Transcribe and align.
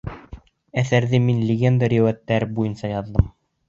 —Әҫәрҙе 0.83 1.21
мин 1.27 1.45
легенда-риүәйәттәр 1.51 2.51
буйынса 2.59 2.95
яҙҙым. 2.99 3.35